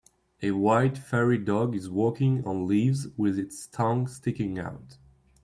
A 0.41 0.49
white 0.49 0.97
furry 0.97 1.37
dog 1.37 1.75
is 1.75 1.87
walking 1.87 2.43
on 2.43 2.65
leaves 2.65 3.05
with 3.17 3.37
its 3.37 3.67
tongue 3.67 4.07
sticking 4.07 4.57
out. 4.57 4.97